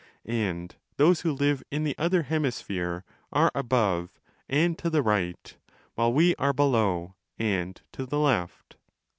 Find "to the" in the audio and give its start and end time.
4.79-5.03, 7.91-8.17